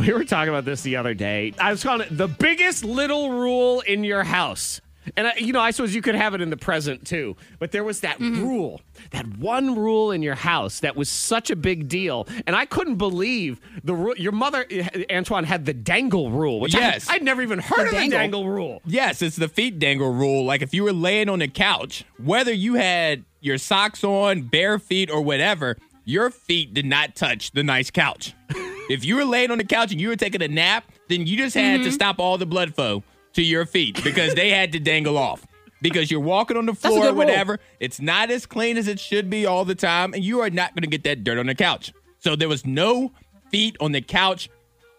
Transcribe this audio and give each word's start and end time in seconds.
We 0.06 0.12
were 0.12 0.24
talking 0.24 0.48
about 0.48 0.64
this 0.64 0.82
the 0.82 0.96
other 0.96 1.14
day. 1.14 1.52
I 1.58 1.70
was 1.70 1.82
calling 1.82 2.02
it 2.06 2.16
the 2.16 2.28
biggest 2.28 2.84
little 2.84 3.30
rule 3.30 3.80
in 3.80 4.02
your 4.04 4.24
house. 4.24 4.80
And, 5.16 5.26
I, 5.26 5.34
you 5.36 5.52
know, 5.52 5.60
I 5.60 5.70
suppose 5.72 5.94
you 5.94 6.02
could 6.02 6.14
have 6.14 6.34
it 6.34 6.40
in 6.42 6.50
the 6.50 6.56
present 6.58 7.06
too. 7.06 7.34
But 7.58 7.72
there 7.72 7.82
was 7.84 8.00
that 8.00 8.18
Mm-hmm. 8.18 8.42
rule, 8.42 8.80
that 9.12 9.26
one 9.38 9.74
rule 9.74 10.10
in 10.12 10.22
your 10.22 10.34
house 10.34 10.80
that 10.80 10.94
was 10.94 11.08
such 11.08 11.50
a 11.50 11.56
big 11.56 11.88
deal. 11.88 12.28
And 12.46 12.54
I 12.54 12.66
couldn't 12.66 12.96
believe 12.96 13.60
the 13.82 13.94
rule. 13.94 14.14
Your 14.16 14.32
mother, 14.32 14.66
Antoine, 15.10 15.44
had 15.44 15.64
the 15.64 15.72
dangle 15.72 16.30
rule, 16.30 16.60
which 16.60 16.74
Yes. 16.74 17.08
I, 17.08 17.14
would 17.14 17.22
never 17.22 17.40
even 17.42 17.58
heard 17.58 17.86
of 17.86 17.92
dangle. 17.92 18.10
the 18.10 18.16
dangle 18.16 18.48
rule. 18.48 18.82
Yes, 18.84 19.22
it's 19.22 19.36
the 19.36 19.48
feet 19.48 19.78
dangle 19.78 20.12
rule. 20.12 20.44
Like 20.44 20.60
if 20.62 20.72
you 20.74 20.84
were 20.84 20.92
laying 20.92 21.28
on 21.28 21.38
the 21.40 21.48
couch, 21.48 22.04
whether 22.22 22.52
you 22.52 22.74
had 22.74 23.24
your 23.40 23.56
socks 23.58 24.04
on, 24.04 24.42
bare 24.42 24.78
feet, 24.78 25.10
or 25.10 25.22
whatever, 25.22 25.76
your 26.04 26.30
feet 26.30 26.74
did 26.74 26.86
not 26.86 27.16
touch 27.16 27.52
the 27.52 27.62
nice 27.64 27.90
couch. 27.90 28.34
if 28.90 29.04
you 29.04 29.16
were 29.16 29.24
laying 29.24 29.50
on 29.50 29.58
the 29.58 29.64
couch 29.64 29.92
and 29.92 30.00
you 30.00 30.08
were 30.08 30.16
taking 30.16 30.42
a 30.42 30.48
nap, 30.48 30.84
then 31.08 31.26
you 31.26 31.36
just 31.36 31.54
had 31.54 31.80
Mm-hmm. 31.80 31.84
to 31.84 31.92
stop 31.92 32.18
all 32.18 32.36
the 32.38 32.46
blood 32.46 32.74
flow 32.74 33.02
to 33.34 33.42
your 33.42 33.64
feet 33.66 34.02
because 34.02 34.34
they 34.34 34.50
had 34.50 34.72
to 34.72 34.80
dangle 34.80 35.16
off. 35.16 35.46
Because 35.82 36.10
you're 36.10 36.20
walking 36.20 36.56
on 36.56 36.66
the 36.66 36.74
floor 36.74 37.06
or 37.08 37.14
whatever, 37.14 37.58
it's 37.78 38.00
not 38.00 38.30
as 38.30 38.44
clean 38.44 38.76
as 38.76 38.86
it 38.86 39.00
should 39.00 39.30
be 39.30 39.46
all 39.46 39.64
the 39.64 39.74
time, 39.74 40.12
and 40.12 40.22
you 40.22 40.40
are 40.40 40.50
not 40.50 40.74
going 40.74 40.82
to 40.82 40.88
get 40.88 41.04
that 41.04 41.24
dirt 41.24 41.38
on 41.38 41.46
the 41.46 41.54
couch. 41.54 41.92
So 42.18 42.36
there 42.36 42.48
was 42.50 42.66
no 42.66 43.12
feet 43.50 43.76
on 43.80 43.92
the 43.92 44.02
couch 44.02 44.50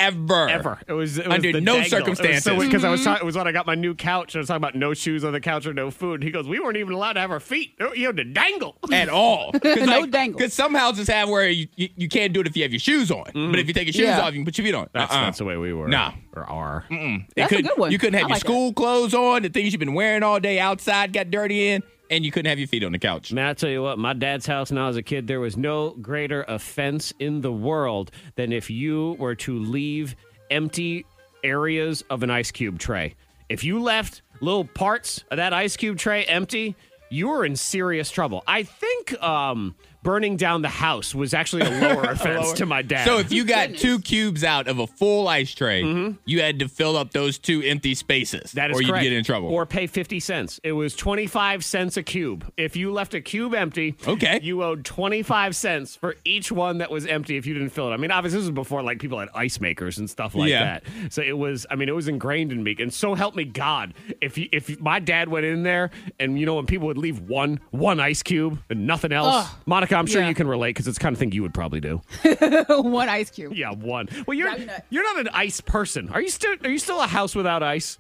ever. 0.02 0.50
Ever. 0.50 0.80
It 0.88 0.94
was, 0.94 1.18
it 1.18 1.28
was 1.28 1.36
Under 1.36 1.52
the 1.52 1.62
no 1.62 1.74
dangle. 1.82 1.90
circumstances. 1.90 2.44
Because 2.60 2.84
I 2.84 2.90
was 2.90 3.00
Mm-hmm. 3.02 3.10
talking, 3.10 3.24
it 3.24 3.26
was 3.26 3.36
when 3.38 3.48
I 3.48 3.52
got 3.52 3.66
my 3.66 3.76
new 3.76 3.96
couch. 3.96 4.36
I 4.36 4.40
was 4.40 4.48
talking 4.48 4.58
about 4.64 4.76
no 4.76 4.94
shoes 4.94 5.24
on 5.24 5.34
the 5.34 5.40
couch 5.40 5.66
or 5.66 5.74
no 5.74 5.92
food. 5.92 6.24
He 6.24 6.32
goes, 6.32 6.48
"We 6.48 6.60
weren't 6.60 6.78
even 6.78 6.94
allowed 6.94 7.14
to 7.14 7.20
have 7.20 7.32
our 7.32 7.40
feet. 7.40 7.76
You 7.96 8.08
had 8.08 8.18
to 8.18 8.24
dangle." 8.24 8.78
at 8.92 9.10
all. 9.10 9.52
No 9.64 10.06
dangle. 10.06 10.38
Because 10.38 10.54
some 10.54 10.74
houses 10.76 11.08
have 11.08 11.30
where 11.30 11.50
you, 11.50 11.68
you, 11.76 11.90
you 11.96 12.10
can't 12.10 12.34
do 12.34 12.42
it 12.42 12.48
if 12.48 12.56
you 12.56 12.64
have 12.64 12.72
your 12.72 12.80
shoes 12.80 13.12
on. 13.12 13.26
But 13.34 13.60
if 13.60 13.68
you 13.68 13.74
take 13.74 13.86
your 13.88 13.94
shoes 13.94 14.02
Yeah. 14.04 14.22
off, 14.22 14.34
you 14.34 14.40
can 14.40 14.46
put 14.46 14.58
your 14.58 14.66
feet 14.66 14.76
on. 14.76 14.90
That's, 14.94 15.12
Uh-uh. 15.14 15.22
that's 15.22 15.38
the 15.40 15.46
way 15.46 15.58
we 15.58 15.74
were. 15.74 15.88
Nah. 15.88 16.14
Or 16.36 16.44
are. 16.44 16.86
It 16.90 17.22
That's 17.36 17.52
a 17.52 17.56
could- 17.58 17.66
good 17.68 17.78
one. 17.78 17.92
You 17.92 17.98
couldn't 18.00 18.14
have 18.14 18.24
I 18.26 18.28
your 18.28 18.36
like 18.36 18.42
that. 18.44 18.48
school 18.48 18.74
clothes 18.74 19.14
on, 19.14 19.42
the 19.44 19.50
things 19.50 19.74
you've 19.74 19.80
been 19.80 19.94
wearing 19.94 20.24
all 20.24 20.40
day 20.40 20.60
outside 20.60 21.12
got 21.14 21.30
dirty 21.32 21.68
in, 21.70 21.84
and 22.12 22.26
you 22.26 22.32
couldn't 22.32 22.50
have 22.50 22.60
your 22.60 22.68
feet 22.68 22.84
on 22.84 22.92
the 22.92 23.00
couch. 23.00 23.32
Man, 23.32 23.48
I 23.48 23.54
tell 23.54 23.70
you 23.70 23.82
what, 23.82 23.98
my 23.98 24.14
dad's 24.14 24.46
house 24.46 24.70
when 24.70 24.78
I 24.78 24.86
was 24.86 24.98
a 24.98 25.02
kid, 25.02 25.28
there 25.28 25.40
was 25.40 25.56
no 25.56 25.92
greater 25.92 26.44
offense 26.48 27.14
in 27.20 27.40
the 27.40 27.52
world 27.52 28.12
than 28.36 28.52
if 28.52 28.70
you 28.70 29.16
were 29.18 29.36
to 29.36 29.58
leave 29.58 30.16
empty 30.52 31.06
areas 31.44 32.04
of 32.10 32.22
an 32.22 32.30
ice 32.30 32.52
cube 32.52 32.78
tray. 32.78 33.16
If 33.48 33.64
you 33.64 33.82
left 33.82 34.22
little 34.42 34.66
parts 34.66 35.24
of 35.32 35.38
that 35.38 35.54
ice 35.54 35.78
cube 35.78 35.98
tray 35.98 36.26
empty, 36.26 36.76
you 37.10 37.30
were 37.30 37.46
in 37.46 37.56
serious 37.56 38.12
trouble. 38.12 38.44
I 38.46 38.64
think 38.64 39.22
um, 39.24 39.76
burning 40.04 40.36
down 40.38 40.62
the 40.62 40.70
house 40.70 41.14
was 41.14 41.34
actually 41.34 41.62
a 41.64 41.70
lower 41.70 42.04
offense 42.12 42.54
to 42.54 42.66
my 42.66 42.82
dad. 42.82 43.06
So 43.06 43.20
if 43.20 43.32
you 43.32 43.46
got 43.46 43.68
Goodness. 43.68 43.82
two 43.82 44.00
cubes 44.00 44.44
out 44.44 44.68
of 44.68 44.80
a 44.80 44.88
full 44.88 45.28
ice 45.28 45.54
tray, 45.54 45.82
you 46.26 46.42
had 46.42 46.60
to 46.60 46.68
fill 46.68 46.98
up 46.98 47.12
those 47.12 47.38
two 47.38 47.62
empty 47.62 47.96
spaces, 47.96 48.42
Mm-hmm. 48.52 48.56
That 48.58 48.72
is 48.72 48.78
or 48.78 48.82
you'd 48.82 48.90
correct. 48.90 49.04
get 49.04 49.14
in 49.14 49.24
trouble. 49.24 49.50
Or 49.50 49.66
pay 49.66 49.88
50 49.88 50.20
cents. 50.20 50.60
It 50.64 50.72
was 50.74 50.96
25 50.96 51.64
cents 51.66 51.98
a 51.98 52.04
cube. 52.04 52.52
If 52.58 52.76
you 52.76 52.92
left 52.92 53.14
a 53.14 53.22
cube 53.22 53.54
empty, 53.54 53.96
Okay. 54.08 54.40
you 54.42 54.64
owed 54.64 54.86
25 54.86 55.56
cents 55.56 55.96
for 55.96 56.16
each 56.26 56.52
one 56.52 56.80
that 56.80 56.90
was 56.92 57.06
empty 57.06 57.38
if 57.38 57.46
you 57.46 57.54
didn't 57.54 57.70
fill 57.70 57.90
it. 57.90 57.94
I 57.94 57.98
mean, 57.98 58.12
obviously, 58.12 58.40
this 58.40 58.48
was 58.48 58.54
before 58.56 58.82
like 58.84 59.00
people 59.00 59.20
had 59.20 59.30
ice 59.36 59.60
makers 59.60 59.98
and 59.98 60.10
stuff 60.10 60.36
like 60.36 60.50
Yeah. 60.50 60.80
that. 60.80 60.84
So 61.14 61.22
it 61.22 61.38
was, 61.38 61.66
I 61.70 61.76
mean, 61.76 61.90
it 61.90 61.96
was 61.96 62.08
ingrained 62.08 62.52
in 62.52 62.64
me. 62.64 62.76
And 62.80 62.94
so 62.94 63.14
help 63.16 63.36
me 63.36 63.44
God, 63.44 63.94
if 64.22 64.38
you, 64.38 64.48
if 64.52 64.80
my 64.80 65.00
dad 65.00 65.28
went 65.30 65.46
in 65.46 65.64
there 65.64 65.92
and, 66.20 66.40
you 66.40 66.46
know, 66.46 66.56
when 66.56 66.66
people 66.66 66.88
would 66.88 66.98
leave 66.98 67.20
one, 67.22 67.60
one 67.72 68.00
ice 68.00 68.24
cube 68.24 68.60
and 68.70 68.88
nothing 68.88 69.12
else, 69.12 69.46
Ugh. 69.48 69.56
Monica, 69.66 69.91
I'm 70.00 70.06
sure 70.06 70.22
Yeah. 70.22 70.30
you 70.30 70.36
can 70.36 70.48
relate 70.48 70.72
because 70.72 70.88
it's 70.88 70.98
the 70.98 71.02
kind 71.04 71.14
of 71.14 71.20
thing 71.20 71.32
you 71.32 71.42
would 71.42 71.54
probably 71.54 71.80
do. 71.82 72.02
One 72.70 73.10
ice 73.10 73.30
cube. 73.30 73.54
Yeah, 73.54 73.72
one. 73.72 74.08
Well, 74.28 74.38
you're, 74.38 74.48
Drive 74.48 74.68
me 74.68 74.74
you're 74.90 75.04
not 75.04 75.20
an 75.20 75.30
ice 75.34 75.62
person. 75.62 76.10
Are 76.10 76.22
you 76.22 76.30
still, 76.30 76.56
are 76.64 76.70
you 76.70 76.80
still 76.80 77.02
a 77.02 77.08
house 77.08 77.36
without 77.36 77.64
ice? 77.64 77.98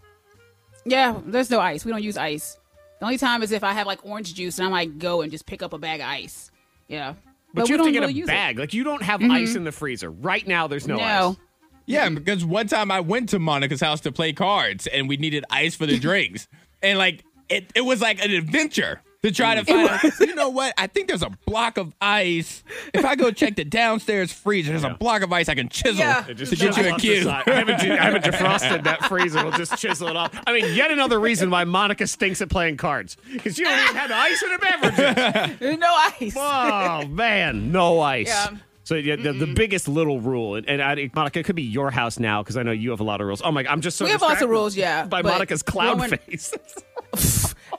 Yeah, 0.85 1.19
there's 1.25 1.49
no 1.49 1.59
ice. 1.59 1.85
We 1.85 1.91
don't 1.91 2.03
use 2.03 2.17
ice. 2.17 2.57
The 2.99 3.05
only 3.05 3.17
time 3.17 3.43
is 3.43 3.51
if 3.51 3.63
I 3.63 3.73
have 3.73 3.87
like 3.87 4.05
orange 4.05 4.33
juice 4.33 4.59
and 4.59 4.67
I 4.67 4.69
might 4.69 4.99
go 4.99 5.21
and 5.21 5.31
just 5.31 5.45
pick 5.45 5.61
up 5.63 5.73
a 5.73 5.77
bag 5.77 6.01
of 6.01 6.07
ice. 6.07 6.51
Yeah. 6.87 7.15
But, 7.53 7.63
we 7.63 7.69
you 7.69 7.73
have 7.77 7.79
to 7.79 7.83
don't 7.85 7.93
get 7.93 7.99
really 8.01 8.13
a 8.13 8.15
use 8.15 8.27
it. 8.27 8.31
bag. 8.31 8.59
Like 8.59 8.73
you 8.73 8.83
don't 8.83 9.01
have 9.01 9.19
mm-hmm. 9.21 9.31
ice 9.31 9.55
in 9.55 9.63
the 9.63 9.71
freezer. 9.71 10.09
Right 10.09 10.45
now 10.47 10.67
there's 10.67 10.87
no, 10.87 10.97
No. 10.97 11.29
ice. 11.31 11.35
Yeah, 11.87 12.07
because 12.09 12.45
one 12.45 12.67
time 12.67 12.91
I 12.91 12.99
went 12.99 13.29
to 13.29 13.39
Monica's 13.39 13.81
house 13.81 14.01
to 14.01 14.11
play 14.11 14.33
cards 14.33 14.87
and 14.87 15.09
we 15.09 15.17
needed 15.17 15.43
ice 15.49 15.75
for 15.75 15.85
the 15.85 15.99
drinks. 16.07 16.47
And 16.81 16.97
like 16.97 17.23
it, 17.49 17.71
it 17.75 17.81
was 17.81 18.01
like 18.01 18.23
an 18.23 18.31
adventure 18.31 19.01
to 19.23 19.31
try 19.31 19.55
to 19.55 19.63
find 19.65 19.89
out. 19.89 20.01
You 20.19 20.35
know 20.35 20.49
what? 20.49 20.73
I 20.77 20.87
think 20.87 21.07
there's 21.07 21.23
a 21.23 21.29
block 21.45 21.77
of 21.77 21.93
ice. 22.01 22.63
If 22.93 23.05
I 23.05 23.15
go 23.15 23.31
check 23.31 23.55
the 23.55 23.63
downstairs 23.65 24.31
freezer, 24.31 24.71
there's 24.71 24.83
a 24.83 24.89
block 24.91 25.21
of 25.21 25.31
ice 25.33 25.49
I 25.49 25.55
can 25.55 25.69
chisel 25.69 25.99
Yeah. 25.99 26.21
to 26.23 26.31
It 26.31 26.37
get 26.37 26.51
you 26.61 26.69
a 26.69 26.71
chisels 26.73 26.87
off 26.93 26.99
cue. 27.01 27.29
I 27.29 27.43
haven't, 27.45 27.79
de- 27.79 27.93
I 27.99 28.03
haven't 28.03 28.23
defrosted 28.33 28.83
that 28.85 29.05
freezer. 29.05 29.43
We'll 29.43 29.57
just 29.57 29.77
chisel 29.77 30.07
it 30.07 30.15
off. 30.15 30.31
I 30.47 30.53
mean, 30.53 30.73
yet 30.75 30.91
another 30.91 31.19
reason 31.19 31.49
why 31.49 31.63
Monica 31.65 32.07
stinks 32.07 32.41
at 32.41 32.49
playing 32.49 32.77
cards 32.77 33.17
because 33.31 33.57
you 33.59 33.65
don't 33.65 33.79
even 33.83 33.95
have 33.95 34.11
ice 34.11 34.41
in 34.41 34.49
her 34.49 34.57
beverages. 34.57 35.59
There's 35.59 35.77
no 35.77 35.93
ice. 36.19 36.35
Oh 36.37 37.07
man, 37.07 37.71
no 37.71 37.99
ice. 37.99 38.27
Yeah. 38.27 38.57
So 38.83 38.95
yeah, 38.95 39.15
the, 39.15 39.31
the 39.31 39.45
biggest 39.53 39.87
little 39.87 40.19
rule, 40.19 40.55
and, 40.55 40.67
and 40.67 40.81
I, 40.81 41.09
Monica, 41.13 41.39
it 41.39 41.45
could 41.45 41.55
be 41.55 41.61
your 41.61 41.91
house 41.91 42.19
now 42.19 42.41
because 42.41 42.57
I 42.57 42.63
know 42.63 42.71
you 42.71 42.89
have 42.89 42.99
a 42.99 43.03
lot 43.03 43.21
of 43.21 43.27
rules. 43.27 43.41
Oh 43.43 43.51
my, 43.51 43.63
god 43.63 43.71
I'm 43.71 43.81
just 43.81 43.95
so 43.97 44.05
We 44.05 44.11
have 44.11 44.21
lots 44.23 44.41
of 44.41 44.49
rules, 44.49 44.75
yeah, 44.75 45.05
By 45.05 45.21
Monica's 45.21 45.61
cloud 45.63 45.99
when- 45.99 46.09
face. 46.09 46.53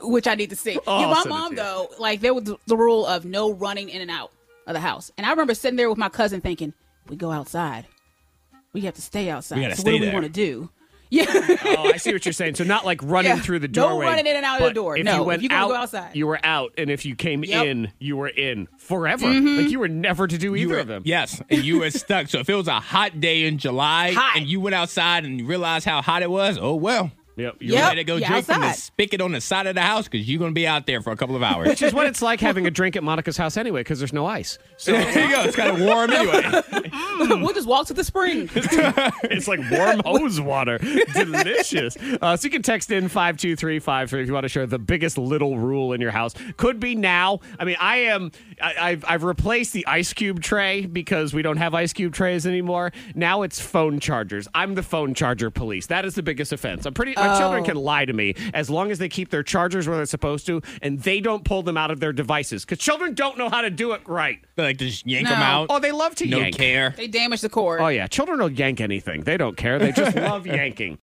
Which 0.00 0.26
I 0.26 0.34
need 0.34 0.50
to 0.50 0.56
see. 0.56 0.78
Oh, 0.86 1.00
yeah, 1.00 1.06
my 1.12 1.24
mom 1.28 1.54
though, 1.54 1.88
like 1.98 2.20
there 2.20 2.34
was 2.34 2.44
the 2.66 2.76
rule 2.76 3.06
of 3.06 3.24
no 3.24 3.52
running 3.52 3.88
in 3.88 4.00
and 4.00 4.10
out 4.10 4.30
of 4.66 4.74
the 4.74 4.80
house, 4.80 5.10
and 5.18 5.26
I 5.26 5.30
remember 5.30 5.54
sitting 5.54 5.76
there 5.76 5.88
with 5.88 5.98
my 5.98 6.08
cousin 6.08 6.40
thinking, 6.40 6.72
"We 7.08 7.16
go 7.16 7.30
outside, 7.30 7.86
we 8.72 8.82
have 8.82 8.94
to 8.94 9.02
stay 9.02 9.28
outside. 9.30 9.60
gotta 9.60 9.76
so 9.76 9.80
stay 9.82 9.92
what 9.92 9.98
do 9.98 10.04
there. 10.06 10.10
we 10.10 10.14
want 10.20 10.26
to 10.26 10.32
do?" 10.32 10.70
Yeah, 11.12 11.26
Oh, 11.28 11.90
I 11.92 11.98
see 11.98 12.10
what 12.14 12.24
you're 12.24 12.32
saying. 12.32 12.54
So 12.54 12.64
not 12.64 12.86
like 12.86 13.02
running 13.02 13.32
Yeah. 13.32 13.40
through 13.42 13.58
the 13.58 13.68
doorway. 13.68 13.86
No 13.86 13.90
doorway. 13.96 14.06
running 14.06 14.26
in 14.28 14.36
and 14.36 14.46
out 14.46 14.62
of 14.62 14.68
the 14.68 14.72
door. 14.72 14.96
If 14.96 15.04
No, 15.04 15.24
you 15.26 15.30
if 15.32 15.42
you're 15.42 15.52
out, 15.52 15.68
go 15.68 15.74
outside. 15.74 16.16
you 16.16 16.26
were 16.26 16.40
out, 16.42 16.72
and 16.78 16.88
if 16.88 17.04
you 17.04 17.14
came 17.14 17.44
Yep. 17.44 17.66
in, 17.66 17.92
you 17.98 18.16
were 18.16 18.28
in 18.28 18.66
forever. 18.78 19.26
Mm-hmm. 19.26 19.58
Like 19.62 19.70
you 19.70 19.78
were 19.78 19.88
never 19.88 20.26
to 20.26 20.38
do 20.38 20.56
either 20.56 20.72
were- 20.72 20.80
of 20.80 20.86
them. 20.86 21.02
Yes, 21.04 21.42
and 21.50 21.62
you 21.64 21.80
were 21.80 21.90
stuck. 21.90 22.28
So 22.28 22.38
if 22.38 22.48
it 22.48 22.54
was 22.54 22.66
a 22.66 22.80
hot 22.80 23.20
day 23.20 23.42
in 23.44 23.58
July 23.58 24.12
Hot. 24.14 24.38
and 24.38 24.46
you 24.46 24.58
went 24.62 24.74
outside 24.74 25.26
and 25.26 25.38
you 25.38 25.44
realized 25.44 25.84
how 25.84 26.00
hot 26.00 26.22
it 26.22 26.30
was, 26.30 26.56
oh 26.58 26.76
well. 26.76 27.10
Yep. 27.36 27.56
You 27.60 27.68
You're 27.68 27.78
Yep. 27.78 27.90
better 27.90 28.02
go 28.04 28.16
you're 28.16 28.28
drink 28.28 28.46
from 28.46 28.60
the 28.60 28.72
spigot 28.72 29.20
on 29.20 29.32
the 29.32 29.40
side 29.40 29.66
of 29.66 29.74
the 29.74 29.80
house 29.80 30.06
because 30.08 30.28
you're 30.28 30.38
going 30.38 30.50
to 30.50 30.54
be 30.54 30.66
out 30.66 30.86
there 30.86 31.00
for 31.00 31.12
a 31.12 31.16
couple 31.16 31.34
of 31.36 31.42
hours. 31.42 31.68
Which 31.68 31.82
is 31.82 31.94
what 31.94 32.06
it's 32.06 32.20
like 32.22 32.40
having 32.40 32.66
a 32.66 32.70
drink 32.70 32.94
at 32.96 33.02
Monica's 33.02 33.36
house 33.36 33.56
anyway, 33.56 33.80
because 33.80 33.98
there's 33.98 34.12
no 34.12 34.26
ice. 34.26 34.58
So 34.76 34.92
there 34.92 35.24
you 35.28 35.34
go. 35.34 35.42
It's 35.42 35.56
kind 35.56 35.70
of 35.70 35.80
warm 35.80 36.10
anyway. 36.12 37.40
we'll 37.42 37.54
just 37.54 37.66
walk 37.66 37.86
to 37.88 37.94
the 37.94 38.04
spring. 38.04 38.50
it's 38.54 39.48
like 39.48 39.60
warm 39.70 40.00
hose 40.04 40.40
water. 40.40 40.78
Delicious. 41.14 41.96
Uh, 42.20 42.36
so 42.36 42.46
you 42.46 42.50
can 42.50 42.62
text 42.62 42.90
in 42.90 43.08
52353 43.08 44.20
if 44.22 44.26
you 44.28 44.32
want 44.34 44.44
to 44.44 44.48
share 44.48 44.66
the 44.66 44.78
biggest 44.78 45.18
little 45.18 45.58
rule 45.58 45.92
in 45.92 46.00
your 46.00 46.10
house. 46.10 46.34
Could 46.56 46.80
be 46.80 46.94
now. 46.94 47.40
I 47.58 47.64
mean, 47.64 47.76
I 47.80 47.96
am, 47.98 48.30
I, 48.60 48.74
I've, 48.80 49.04
I've 49.08 49.24
replaced 49.24 49.72
the 49.72 49.86
ice 49.86 50.12
cube 50.12 50.40
tray 50.42 50.86
because 50.86 51.32
we 51.34 51.42
don't 51.42 51.56
have 51.56 51.74
ice 51.74 51.92
cube 51.92 52.12
trays 52.14 52.46
anymore. 52.46 52.92
Now 53.14 53.42
it's 53.42 53.60
phone 53.60 54.00
chargers. 54.00 54.48
I'm 54.54 54.74
the 54.74 54.82
phone 54.82 55.14
charger 55.14 55.50
police. 55.50 55.86
That 55.86 56.04
is 56.04 56.14
the 56.14 56.22
biggest 56.22 56.52
offense. 56.52 56.86
I'm 56.86 56.94
pretty, 56.94 57.16
my 57.28 57.38
children 57.38 57.62
oh. 57.62 57.66
can 57.66 57.76
lie 57.76 58.04
to 58.04 58.12
me 58.12 58.34
as 58.54 58.68
long 58.70 58.90
as 58.90 58.98
they 58.98 59.08
keep 59.08 59.30
their 59.30 59.42
chargers 59.42 59.86
where 59.86 59.96
they're 59.96 60.06
supposed 60.06 60.46
to 60.46 60.60
and 60.80 61.00
they 61.00 61.20
don't 61.20 61.44
pull 61.44 61.62
them 61.62 61.76
out 61.76 61.90
of 61.90 62.00
their 62.00 62.12
devices 62.12 62.64
because 62.64 62.78
children 62.78 63.14
don't 63.14 63.38
know 63.38 63.48
how 63.48 63.62
to 63.62 63.70
do 63.70 63.92
it 63.92 64.02
right. 64.06 64.38
They 64.56 64.62
like 64.62 64.78
just 64.78 65.06
yank 65.06 65.24
No. 65.24 65.30
them 65.30 65.42
out. 65.42 65.66
Oh, 65.70 65.78
they 65.78 65.92
love 65.92 66.14
to 66.16 66.26
yank. 66.26 66.32
no 66.32 66.38
yank. 66.44 66.56
care. 66.56 66.94
they 66.96 67.06
damage 67.06 67.40
the 67.40 67.48
cord. 67.48 67.80
Oh 67.80 67.88
yeah, 67.88 68.06
children 68.06 68.40
will 68.40 68.50
yank 68.50 68.80
anything. 68.80 69.22
They 69.22 69.36
don't 69.36 69.56
care. 69.56 69.78
They 69.78 69.92
just 69.92 70.16
love 70.30 70.46
yanking. 70.46 70.90